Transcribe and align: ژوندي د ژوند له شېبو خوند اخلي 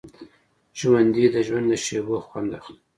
ژوندي 0.79 1.25
د 1.35 1.37
ژوند 1.47 1.65
له 1.71 1.77
شېبو 1.83 2.15
خوند 2.27 2.49
اخلي 2.57 2.79